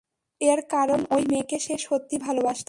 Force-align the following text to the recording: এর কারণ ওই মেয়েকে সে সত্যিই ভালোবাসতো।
এর 0.41 0.59
কারণ 0.69 0.99
ওই 1.11 1.23
মেয়েকে 1.27 1.57
সে 1.59 1.75
সত্যিই 1.77 2.19
ভালোবাসতো। 2.19 2.59